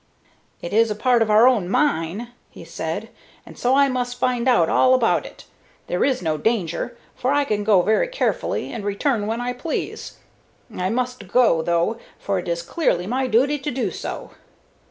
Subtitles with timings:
[0.63, 3.09] "It is a part of our own mine," he said,
[3.45, 5.45] "and so I must find out all about it.
[5.85, 10.17] There is no danger, for I can go very carefully, and return when I please.
[10.75, 14.31] I must go, though, for it is clearly my duty to do so.